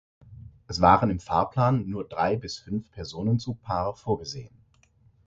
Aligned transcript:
Es 0.67 0.81
waren 0.81 1.11
im 1.11 1.19
Fahrplan 1.19 1.87
nur 1.87 2.09
drei 2.09 2.35
bis 2.35 2.57
fünf 2.57 2.89
Personenzugpaare 2.91 3.95
vorgesehen. 3.95 4.49